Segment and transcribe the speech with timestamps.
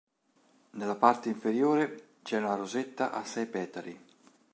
[0.71, 4.05] Nella parte inferiore c'è una rosetta a sei petali.